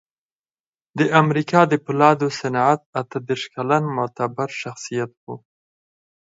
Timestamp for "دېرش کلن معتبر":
3.27-4.49